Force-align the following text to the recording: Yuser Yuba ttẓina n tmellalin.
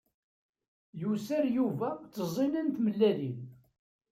Yuser 1.01 1.43
Yuba 1.57 1.89
ttẓina 2.03 2.61
n 2.63 2.69
tmellalin. 2.75 3.37